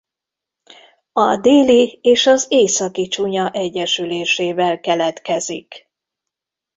A 1.13 1.35
Déli- 1.37 1.97
és 2.01 2.25
az 2.27 2.45
Északi-Csunya 2.49 3.51
egyesülésével 3.51 4.79
keletkezik. 4.79 5.89